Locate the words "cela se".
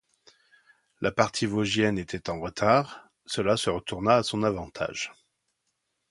3.27-3.69